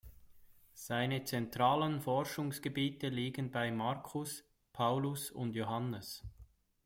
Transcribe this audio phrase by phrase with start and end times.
[0.73, 4.43] Seine zentralen Forschungsgebiete liegen bei Markus,
[4.73, 6.23] Paulus und Johannes.